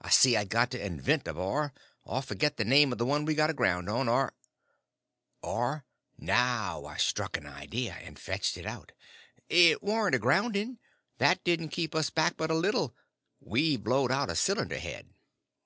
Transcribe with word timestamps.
I 0.00 0.08
see 0.08 0.38
I'd 0.38 0.48
got 0.48 0.70
to 0.70 0.82
invent 0.82 1.28
a 1.28 1.34
bar, 1.34 1.74
or 2.04 2.22
forget 2.22 2.56
the 2.56 2.64
name 2.64 2.92
of 2.92 2.96
the 2.98 3.04
one 3.04 3.26
we 3.26 3.34
got 3.34 3.50
aground 3.50 3.90
on—or—Now 3.90 5.82
I 6.86 6.96
struck 6.96 7.36
an 7.36 7.44
idea, 7.44 7.92
and 8.00 8.18
fetched 8.18 8.56
it 8.56 8.64
out: 8.64 8.92
"It 9.50 9.82
warn't 9.82 10.14
the 10.14 10.18
grounding—that 10.18 11.44
didn't 11.44 11.68
keep 11.68 11.94
us 11.94 12.08
back 12.08 12.38
but 12.38 12.50
a 12.50 12.54
little. 12.54 12.96
We 13.38 13.76
blowed 13.76 14.10
out 14.10 14.30
a 14.30 14.34
cylinder 14.34 14.78
head." 14.78 15.10